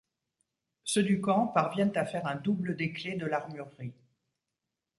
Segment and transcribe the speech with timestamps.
[0.83, 3.93] Ceux du camp parviennent à faire un double des clés de l'armurerie.